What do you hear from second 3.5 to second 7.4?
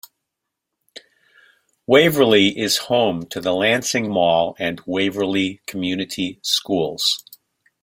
Lansing Mall and Waverly Community Schools.